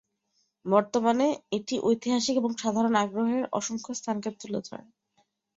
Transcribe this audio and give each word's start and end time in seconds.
বর্তমানে, 0.65 1.27
এটি 1.51 1.75
ঐতিহাসিক 1.83 2.35
এবং 2.37 2.51
সাধারণ 2.57 2.93
আগ্রহের 3.03 3.43
অসংখ্য 3.53 3.91
স্থানকে 3.99 4.29
তুলে 4.39 4.59
ধরে। 4.67 4.85